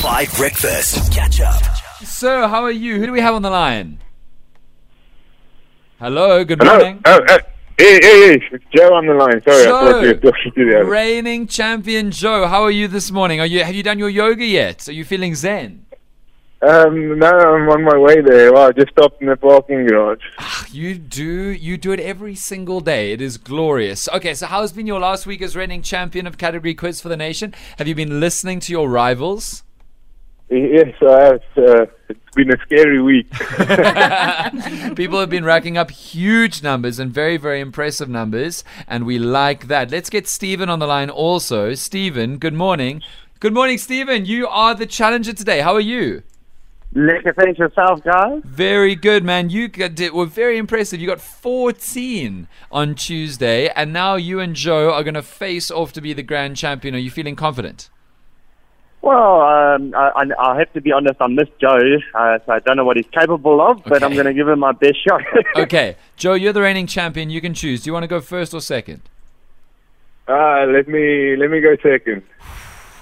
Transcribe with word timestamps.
Five 0.00 0.32
Breakfast. 0.36 1.12
Catch 1.12 1.40
up. 1.40 1.62
So, 2.04 2.48
how 2.48 2.62
are 2.64 2.70
you? 2.70 2.98
Who 2.98 3.06
do 3.06 3.12
we 3.12 3.20
have 3.20 3.34
on 3.34 3.42
the 3.42 3.50
line? 3.50 3.98
Hello, 5.98 6.44
good 6.44 6.58
Hello. 6.62 6.76
morning. 6.78 7.02
Oh, 7.04 7.20
uh, 7.28 7.38
hey, 7.78 7.98
hey, 8.00 8.00
hey, 8.00 8.42
it's 8.52 8.64
Joe 8.74 8.94
on 8.94 9.06
the 9.06 9.12
line. 9.14 9.42
Sorry, 9.42 9.62
I 9.64 9.66
thought 9.66 10.02
you 10.02 10.14
Joe, 10.14 10.20
were 10.24 10.32
talking 10.32 10.52
to 10.54 10.64
the 10.70 10.80
other. 10.80 10.90
reigning 10.90 11.46
champion 11.46 12.10
Joe. 12.10 12.46
How 12.46 12.62
are 12.62 12.70
you 12.70 12.88
this 12.88 13.10
morning? 13.10 13.40
Are 13.40 13.46
you 13.46 13.62
have 13.64 13.74
you 13.74 13.82
done 13.82 13.98
your 13.98 14.08
yoga 14.08 14.44
yet? 14.44 14.88
Are 14.88 14.92
you 14.92 15.04
feeling 15.04 15.34
zen? 15.34 15.84
Um, 16.62 17.18
no, 17.18 17.26
I'm 17.28 17.68
on 17.70 17.82
my 17.84 17.96
way 17.96 18.20
there. 18.20 18.52
Well, 18.52 18.68
I 18.68 18.72
just 18.72 18.90
stopped 18.90 19.20
in 19.22 19.28
the 19.28 19.36
parking 19.36 19.86
garage. 19.86 20.20
You 20.70 20.94
do 20.94 21.24
you 21.50 21.76
do 21.76 21.92
it 21.92 22.00
every 22.00 22.34
single 22.34 22.80
day. 22.80 23.12
It 23.12 23.20
is 23.20 23.36
glorious. 23.36 24.08
Okay, 24.08 24.32
so 24.34 24.46
how's 24.46 24.72
been 24.72 24.86
your 24.86 25.00
last 25.00 25.26
week 25.26 25.42
as 25.42 25.54
reigning 25.56 25.82
champion 25.82 26.26
of 26.26 26.38
category 26.38 26.74
quiz 26.74 27.00
for 27.02 27.08
the 27.10 27.16
nation? 27.16 27.54
Have 27.78 27.86
you 27.88 27.94
been 27.94 28.20
listening 28.20 28.60
to 28.60 28.72
your 28.72 28.88
rivals? 28.88 29.62
Yes, 30.50 30.94
I 31.00 31.24
have. 31.24 31.42
Uh, 31.56 31.86
it's 32.08 32.34
been 32.34 32.52
a 32.52 32.58
scary 32.62 33.00
week. 33.00 33.30
People 34.96 35.20
have 35.20 35.30
been 35.30 35.44
racking 35.44 35.78
up 35.78 35.92
huge 35.92 36.60
numbers 36.60 36.98
and 36.98 37.12
very, 37.12 37.36
very 37.36 37.60
impressive 37.60 38.08
numbers, 38.08 38.64
and 38.88 39.06
we 39.06 39.18
like 39.18 39.68
that. 39.68 39.92
Let's 39.92 40.10
get 40.10 40.26
Stephen 40.26 40.68
on 40.68 40.80
the 40.80 40.88
line 40.88 41.08
also. 41.08 41.74
Stephen, 41.74 42.38
good 42.38 42.54
morning. 42.54 43.00
Good 43.38 43.54
morning, 43.54 43.78
Stephen. 43.78 44.26
You 44.26 44.48
are 44.48 44.74
the 44.74 44.86
challenger 44.86 45.32
today. 45.32 45.60
How 45.60 45.74
are 45.74 45.80
you? 45.80 46.24
Lekker, 46.96 47.36
thanks 47.36 47.56
yourself, 47.56 48.02
guys. 48.02 48.42
Very 48.44 48.96
good, 48.96 49.22
man. 49.22 49.50
You 49.50 49.68
got, 49.68 49.94
did, 49.94 50.12
were 50.12 50.26
very 50.26 50.58
impressive. 50.58 51.00
You 51.00 51.06
got 51.06 51.20
14 51.20 52.48
on 52.72 52.94
Tuesday, 52.96 53.68
and 53.68 53.92
now 53.92 54.16
you 54.16 54.40
and 54.40 54.56
Joe 54.56 54.92
are 54.92 55.04
going 55.04 55.14
to 55.14 55.22
face 55.22 55.70
off 55.70 55.92
to 55.92 56.00
be 56.00 56.12
the 56.12 56.24
grand 56.24 56.56
champion. 56.56 56.96
Are 56.96 56.98
you 56.98 57.12
feeling 57.12 57.36
confident? 57.36 57.88
Well, 59.02 59.40
um, 59.40 59.94
I, 59.94 60.10
I, 60.14 60.50
I 60.52 60.58
have 60.58 60.72
to 60.74 60.80
be 60.80 60.92
honest, 60.92 61.16
I 61.20 61.26
missed 61.26 61.52
Joe, 61.58 61.78
uh, 62.14 62.38
so 62.44 62.52
I 62.52 62.58
don't 62.58 62.76
know 62.76 62.84
what 62.84 62.96
he's 62.96 63.08
capable 63.12 63.60
of, 63.60 63.82
but 63.84 64.02
I'm 64.02 64.12
going 64.12 64.26
to 64.26 64.34
give 64.34 64.46
him 64.46 64.58
my 64.58 64.72
best 64.72 65.02
shot. 65.06 65.22
Okay, 65.56 65.96
Joe, 66.16 66.34
you're 66.34 66.52
the 66.52 66.60
reigning 66.62 66.86
champion. 66.86 67.30
You 67.30 67.40
can 67.40 67.54
choose. 67.54 67.82
Do 67.82 67.88
you 67.88 67.92
want 67.92 68.04
to 68.04 68.08
go 68.08 68.20
first 68.20 68.52
or 68.52 68.60
second? 68.60 69.02
Ah, 70.28 70.64
let 70.64 70.86
me 70.86 71.34
let 71.36 71.50
me 71.50 71.60
go 71.60 71.76
second. 71.82 72.22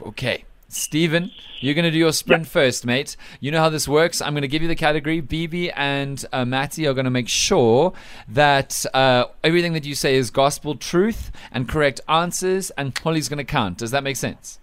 Okay. 0.06 0.45
Stephen, 0.70 1.31
you're 1.61 1.75
going 1.75 1.87
to 1.87 1.91
do 1.91 1.97
your 1.97 2.12
sprint 2.12 2.47
first, 2.47 2.84
mate. 2.84 3.17
You 3.41 3.50
know 3.50 3.59
how 3.59 3.70
this 3.70 3.89
works. 3.89 4.20
I'm 4.20 4.34
going 4.34 4.42
to 4.42 4.48
give 4.48 4.61
you 4.61 4.69
the 4.69 4.77
category. 4.77 5.22
BB 5.22 5.72
and 5.75 6.22
uh, 6.31 6.44
Matty 6.44 6.87
are 6.87 6.92
going 6.92 7.06
to 7.06 7.11
make 7.11 7.28
sure 7.28 7.94
that 8.28 8.84
uh, 8.92 9.25
everything 9.42 9.72
that 9.72 9.87
you 9.87 9.94
say 9.94 10.17
is 10.17 10.31
gospel 10.31 10.75
truth 10.75 11.31
and 11.50 11.67
correct 11.67 12.03
answers, 12.06 12.69
and 12.70 12.97
Holly's 12.97 13.31
going 13.31 13.39
to 13.39 13.44
count. 13.44 13.78
Does 13.78 13.92
that 13.92 14.05
make 14.05 14.17
sense? 14.17 14.59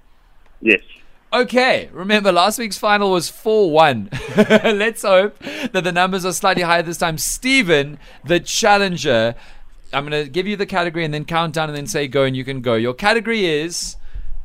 yes. 0.61 0.81
Okay, 1.35 1.89
remember 1.91 2.31
last 2.31 2.57
week's 2.57 2.77
final 2.77 3.11
was 3.11 3.27
4 3.27 3.69
1. 3.69 4.09
Let's 4.37 5.01
hope 5.01 5.37
that 5.39 5.83
the 5.83 5.91
numbers 5.91 6.23
are 6.23 6.31
slightly 6.31 6.63
higher 6.63 6.81
this 6.81 6.97
time. 6.97 7.17
Stephen, 7.17 7.99
the 8.23 8.39
challenger, 8.39 9.35
I'm 9.91 10.07
going 10.07 10.23
to 10.23 10.31
give 10.31 10.47
you 10.47 10.55
the 10.55 10.65
category 10.65 11.03
and 11.03 11.13
then 11.13 11.25
count 11.25 11.53
down 11.53 11.67
and 11.67 11.77
then 11.77 11.87
say 11.87 12.07
go 12.07 12.23
and 12.23 12.37
you 12.37 12.45
can 12.45 12.61
go. 12.61 12.75
Your 12.75 12.93
category 12.93 13.47
is 13.47 13.97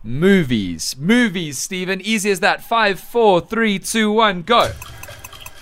movies. 0.02 0.96
Movies, 0.98 1.58
Stephen. 1.58 2.00
Easy 2.00 2.28
as 2.28 2.40
that. 2.40 2.60
Five, 2.60 2.98
four, 2.98 3.40
three, 3.40 3.78
two, 3.78 4.10
one, 4.10 4.42
go. 4.42 4.72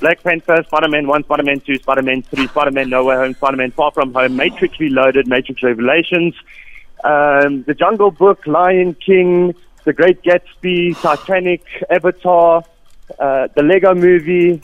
Black 0.00 0.22
Panther, 0.22 0.64
Spider-Man 0.64 1.06
1, 1.08 1.24
Spider-Man 1.24 1.60
2, 1.60 1.74
Spider-Man 1.80 2.22
3, 2.22 2.46
Spider-Man 2.46 2.88
No 2.88 3.04
Way 3.04 3.16
Home, 3.16 3.34
Spider-Man 3.34 3.72
Far 3.72 3.90
From 3.90 4.14
Home, 4.14 4.34
Matrix 4.34 4.80
Reloaded, 4.80 5.26
Matrix 5.26 5.62
Revelations, 5.62 6.34
um, 7.04 7.64
The 7.64 7.74
Jungle 7.74 8.12
Book, 8.12 8.46
Lion 8.46 8.94
King, 8.94 9.54
The 9.84 9.92
Great 9.92 10.22
Gatsby, 10.22 11.00
Titanic, 11.00 11.62
Avatar, 11.90 12.62
uh, 13.18 13.48
The 13.54 13.62
Lego 13.62 13.94
Movie, 13.94 14.60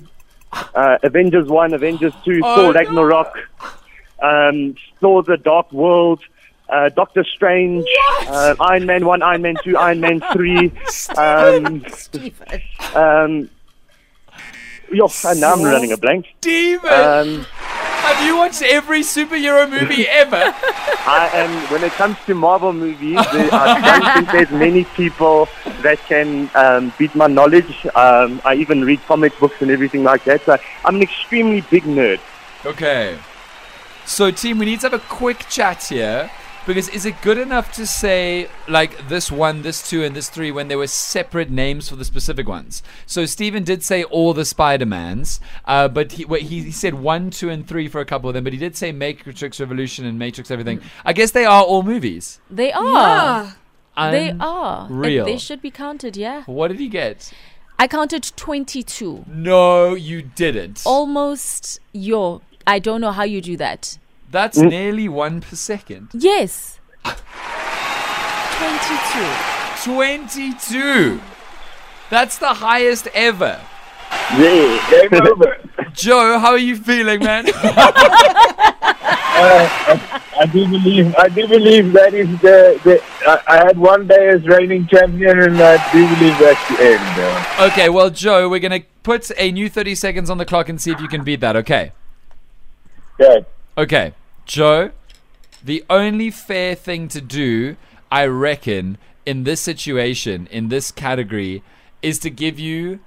uh, 0.53 0.99
Avengers 1.03 1.49
1, 1.49 1.73
Avengers 1.75 2.13
2, 2.25 2.41
Oh, 2.45 2.57
Thor 2.57 2.65
no. 2.65 2.73
Ragnarok, 2.73 3.39
um, 4.23 4.75
Thor 5.01 5.23
The 5.23 5.37
Dark 5.39 5.73
World, 5.73 6.21
uh, 6.69 6.89
Doctor 6.91 7.25
Strange, 7.25 7.85
uh, 8.27 8.55
Iron 8.61 8.87
Man 8.87 9.07
1, 9.07 9.23
Iron 9.23 9.43
Man 9.43 9.57
2, 9.65 9.77
Iron 9.77 10.01
Man 10.01 10.23
3, 10.33 10.73
um, 11.17 11.85
um, 12.95 13.51
yo, 14.93 15.09
and 15.27 15.41
now 15.41 15.53
I'm 15.55 15.63
running 15.63 15.93
a 15.93 15.97
blank. 15.97 16.27
Stephen! 16.39 16.91
Um, 16.93 17.47
you 18.27 18.37
watched 18.37 18.63
every 18.63 19.01
superhero 19.01 19.69
movie 19.69 20.09
ever? 20.23 20.55
I 21.07 21.31
am. 21.35 21.73
When 21.73 21.85
it 21.85 21.93
comes 21.93 22.17
to 22.27 22.35
Marvel 22.35 22.73
movies, 22.73 23.21
there, 23.33 23.49
I 23.53 23.99
don't 23.99 24.15
think 24.15 24.33
there's 24.33 24.51
many 24.51 24.85
people 24.85 25.49
that 25.83 25.99
can 26.01 26.51
um, 26.55 26.93
beat 26.99 27.15
my 27.15 27.27
knowledge. 27.27 27.87
Um, 27.95 28.41
I 28.45 28.55
even 28.55 28.85
read 28.85 29.01
comic 29.07 29.39
books 29.39 29.61
and 29.63 29.71
everything 29.71 30.03
like 30.03 30.25
that. 30.25 30.43
So 30.43 30.59
I'm 30.85 30.97
an 30.97 31.03
extremely 31.03 31.61
big 31.63 31.85
nerd. 31.85 32.21
Okay. 32.65 33.19
So, 34.07 34.31
team, 34.31 34.59
we 34.59 34.67
need 34.67 34.81
to 34.81 34.91
have 34.91 34.95
a 34.95 35.05
quick 35.05 35.47
chat 35.49 35.85
here. 35.85 36.31
Because 36.67 36.89
is 36.89 37.05
it 37.05 37.21
good 37.21 37.37
enough 37.37 37.73
to 37.75 37.87
say, 37.87 38.49
like, 38.69 39.09
this 39.09 39.31
one, 39.31 39.61
this 39.61 39.87
two, 39.87 40.03
and 40.03 40.17
this 40.17 40.31
three 40.31 40.51
when 40.51 40.69
there 40.69 40.79
were 40.79 40.87
separate 40.87 41.51
names 41.51 41.91
for 41.91 41.97
the 41.97 42.07
specific 42.07 42.49
ones? 42.49 42.83
So, 43.05 43.27
Steven 43.27 43.65
did 43.65 43.83
say 43.83 44.03
all 44.05 44.33
the 44.33 44.47
Spider 44.47 44.87
Mans, 44.87 45.41
uh, 45.67 45.89
but 45.89 46.13
he, 46.13 46.25
he, 46.25 46.63
he 46.63 46.71
said 46.71 46.95
one, 46.95 47.31
two, 47.31 47.51
and 47.51 47.69
three 47.69 47.87
for 47.87 48.01
a 48.01 48.07
couple 48.07 48.31
of 48.31 48.35
them, 48.35 48.45
but 48.45 48.55
he 48.55 48.59
did 48.59 48.77
say 48.77 48.93
Matrix 48.93 49.61
Revolution 49.61 50.07
and 50.07 50.19
Matrix 50.19 50.51
everything. 50.51 50.81
I 51.05 51.13
guess 51.13 51.33
they 51.33 51.45
are 51.45 51.63
all 51.63 51.83
movies. 51.83 52.41
They 52.51 52.73
are. 52.73 53.57
They 53.97 54.31
Un- 54.31 54.41
are. 54.41 54.87
And 54.87 55.01
real. 55.01 55.25
They 55.27 55.39
should 55.39 55.61
be 55.61 55.71
counted, 55.71 56.17
yeah. 56.17 56.45
What 56.45 56.69
did 56.69 56.81
he 56.81 56.89
get? 56.89 57.33
I 57.79 57.89
counted 57.89 58.33
22. 58.37 59.25
No, 59.29 59.95
you 59.95 60.23
didn't. 60.23 60.83
Almost 60.87 61.81
your. 61.93 62.41
I 62.67 62.79
don't 62.79 63.01
know 63.01 63.13
how 63.13 63.25
you 63.25 63.41
do 63.41 63.57
that. 63.59 63.99
That's 64.35 64.59
nearly 64.59 65.09
one 65.09 65.41
per 65.41 65.55
second. 65.55 66.09
Yes. 66.13 66.81
22. 67.05 67.15
22. 69.85 71.21
That's 72.11 72.39
the 72.39 72.55
highest 72.55 73.07
ever. 73.15 73.61
Yeah. 74.37 74.91
Game 74.91 75.23
over. 75.25 75.57
Joe, 75.93 76.41
how 76.41 76.51
are 76.51 76.59
you 76.59 76.75
feeling, 76.75 77.21
man? 77.21 77.45
I 80.37 80.47
do 80.53 80.67
believe 80.67 81.15
I 81.15 81.29
do 81.29 81.47
believe 81.47 81.93
that 81.93 82.13
is 82.13 82.29
the, 82.41 82.81
the 82.83 83.01
I, 83.29 83.41
I 83.47 83.57
had 83.65 83.79
one 83.79 84.09
day 84.09 84.31
as 84.31 84.45
reigning 84.49 84.89
champion, 84.89 85.39
and 85.39 85.61
I 85.63 85.77
do 85.93 86.09
believe 86.17 86.37
that's 86.41 86.69
the 86.71 86.83
end. 86.83 87.01
Uh, 87.21 87.69
okay, 87.71 87.89
well, 87.89 88.11
Joe, 88.11 88.49
we're 88.49 88.59
going 88.59 88.83
to 88.83 88.89
put 89.05 89.31
a 89.39 89.53
new 89.53 89.69
30 89.69 89.95
seconds 89.95 90.29
on 90.29 90.39
the 90.39 90.45
clock 90.45 90.69
and 90.69 90.81
see 90.81 90.91
if 90.91 91.01
you 91.01 91.07
can 91.07 91.23
beat 91.23 91.39
that, 91.39 91.55
okay? 91.55 91.93
okay. 93.21 93.47
Okay, 93.77 94.13
Joe, 94.47 94.91
the 95.63 95.85
only 95.89 96.31
fair 96.31 96.75
thing 96.75 97.09
to 97.09 97.21
do, 97.21 97.77
I 98.11 98.27
reckon, 98.27 98.99
in 99.25 99.45
this 99.45 99.61
situation, 99.61 100.47
in 100.51 100.69
this 100.69 100.91
category, 100.91 101.63
is 102.03 102.19
to 102.21 102.31
give 102.31 102.59
you 102.59 103.01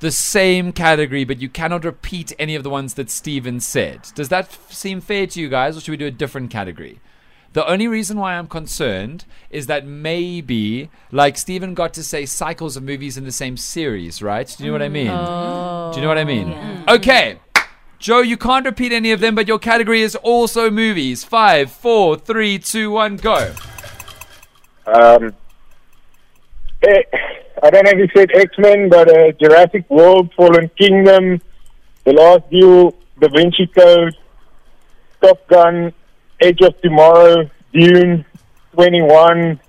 the 0.00 0.10
same 0.10 0.72
category, 0.72 1.24
but 1.24 1.40
you 1.40 1.48
cannot 1.48 1.84
repeat 1.84 2.32
any 2.38 2.56
of 2.56 2.64
the 2.64 2.70
ones 2.70 2.94
that 2.94 3.08
Steven 3.08 3.60
said. 3.60 4.08
Does 4.16 4.30
that 4.30 4.46
f- 4.46 4.72
seem 4.72 5.00
fair 5.00 5.28
to 5.28 5.40
you 5.40 5.48
guys, 5.48 5.76
or 5.76 5.80
should 5.80 5.92
we 5.92 5.96
do 5.96 6.06
a 6.06 6.10
different 6.10 6.50
category? 6.50 6.98
The 7.52 7.64
only 7.66 7.86
reason 7.86 8.18
why 8.18 8.34
I'm 8.34 8.48
concerned 8.48 9.26
is 9.50 9.66
that 9.68 9.86
maybe, 9.86 10.90
like, 11.12 11.36
Steven 11.38 11.74
got 11.74 11.94
to 11.94 12.02
say 12.02 12.26
cycles 12.26 12.76
of 12.76 12.82
movies 12.82 13.16
in 13.16 13.24
the 13.24 13.30
same 13.30 13.56
series, 13.56 14.22
right? 14.22 14.52
Do 14.58 14.64
you 14.64 14.70
know 14.70 14.72
what 14.72 14.82
I 14.82 14.88
mean? 14.88 15.06
Mm. 15.06 15.92
Do 15.92 15.98
you 15.98 16.02
know 16.02 16.08
what 16.08 16.18
I 16.18 16.24
mean? 16.24 16.48
Oh. 16.88 16.94
Okay. 16.96 17.38
Joe, 18.02 18.20
you 18.20 18.36
can't 18.36 18.66
repeat 18.66 18.90
any 18.90 19.12
of 19.12 19.20
them, 19.20 19.36
but 19.36 19.46
your 19.46 19.60
category 19.60 20.02
is 20.02 20.16
also 20.16 20.72
movies. 20.72 21.22
Five, 21.22 21.70
four, 21.70 22.16
three, 22.16 22.58
two, 22.58 22.90
one, 22.90 23.16
go. 23.16 23.54
Um, 24.88 25.32
eh, 26.82 27.02
I 27.62 27.70
don't 27.70 27.84
know 27.84 27.92
if 27.92 27.98
you 27.98 28.08
said 28.12 28.30
X 28.34 28.58
Men, 28.58 28.88
but 28.88 29.08
uh, 29.08 29.30
Jurassic 29.40 29.88
World, 29.88 30.32
Fallen 30.36 30.68
Kingdom, 30.76 31.40
The 32.02 32.12
Last 32.12 32.50
Duel, 32.50 32.92
Da 33.20 33.28
Vinci 33.28 33.68
Code, 33.68 34.16
Top 35.22 35.46
Gun, 35.46 35.92
Edge 36.40 36.60
of 36.62 36.80
Tomorrow, 36.80 37.48
Dune, 37.72 38.24
21, 38.72 39.60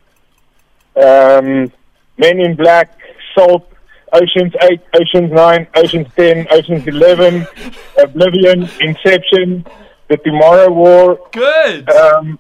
um, 0.96 1.72
Men 2.18 2.40
in 2.40 2.56
Black, 2.56 2.98
Salt, 3.36 3.70
Ocean's 4.14 4.54
8, 4.62 4.80
Ocean's 4.94 5.32
9, 5.32 5.68
Ocean's 5.76 6.08
10, 6.16 6.48
Ocean's 6.52 6.88
11, 6.88 7.48
Oblivion, 8.04 8.70
Inception, 8.80 9.66
The 10.08 10.18
Tomorrow 10.18 10.72
War, 10.72 11.20
Good. 11.32 11.90
um, 11.90 12.38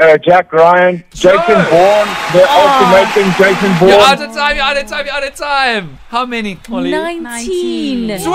uh, 0.00 0.18
Jack 0.18 0.52
Ryan, 0.52 1.04
Jason 1.12 1.38
Joe! 1.38 1.70
Bourne, 1.70 2.08
the 2.32 2.44
ultimate 2.50 3.08
thing, 3.14 3.30
Jason 3.38 3.70
you're 3.88 4.00
out 4.00 4.20
of 4.20 4.32
time, 4.34 4.56
you're 4.56 4.64
out 4.64 4.76
of 4.76 4.86
time, 4.88 5.06
you're 5.06 5.14
out 5.14 5.22
of 5.24 5.34
time. 5.36 5.98
How 6.08 6.26
many, 6.26 6.54
Holly? 6.54 6.90
19. 6.90 8.08
22, 8.08 8.18
19. 8.18 8.26
Oh, 8.26 8.30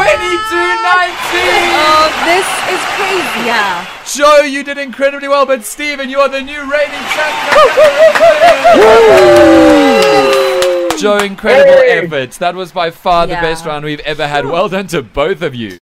this 2.23 2.47
is 2.71 2.79
crazy. 2.95 3.43
Yeah. 3.45 3.85
Joe, 4.05 4.43
you 4.45 4.63
did 4.63 4.77
incredibly 4.77 5.27
well, 5.27 5.45
but 5.45 5.65
Steven, 5.65 6.09
you 6.09 6.19
are 6.19 6.29
the 6.29 6.41
new 6.41 6.61
reigning 6.61 7.03
champion. 7.11 7.59
Joe, 10.99 11.17
incredible 11.17 11.71
Hey. 11.73 12.01
efforts. 12.05 12.37
That 12.37 12.55
was 12.55 12.71
by 12.71 12.91
far 12.91 13.27
the 13.27 13.33
best 13.35 13.65
round 13.65 13.85
we've 13.85 13.99
ever 14.01 14.27
had. 14.27 14.45
Well 14.45 14.69
done 14.69 14.87
to 14.87 15.01
both 15.01 15.41
of 15.41 15.55
you. 15.55 15.77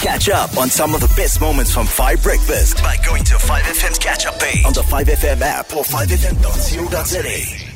Catch 0.00 0.28
up 0.28 0.56
on 0.56 0.68
some 0.70 0.94
of 0.94 1.00
the 1.00 1.12
best 1.16 1.40
moments 1.40 1.72
from 1.72 1.86
5 1.86 2.22
Breakfast 2.22 2.76
by 2.78 2.96
going 3.04 3.24
to 3.24 3.34
5FM's 3.34 3.98
catch 3.98 4.26
up 4.26 4.38
page 4.38 4.64
on 4.64 4.72
the 4.72 4.82
5FM 4.82 5.40
app 5.42 5.74
or 5.74 5.82
5FM.co.za. 5.84 7.75